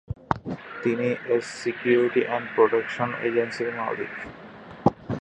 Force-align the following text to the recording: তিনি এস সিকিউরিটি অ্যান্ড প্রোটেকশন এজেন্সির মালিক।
তিনি 0.83 1.07
এস 1.35 1.45
সিকিউরিটি 1.61 2.21
অ্যান্ড 2.27 2.45
প্রোটেকশন 2.55 3.09
এজেন্সির 3.27 3.71
মালিক। 3.79 4.13